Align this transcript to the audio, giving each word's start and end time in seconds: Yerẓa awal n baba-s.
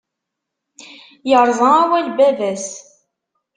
Yerẓa 1.29 1.69
awal 1.83 2.05
n 2.09 2.13
baba-s. 2.17 2.67